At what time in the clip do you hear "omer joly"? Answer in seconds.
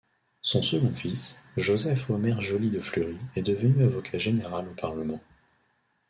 2.09-2.71